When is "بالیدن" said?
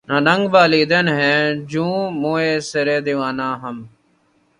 0.53-1.05